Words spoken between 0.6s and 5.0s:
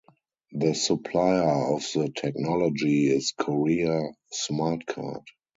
supplier of the technology is Korea Smart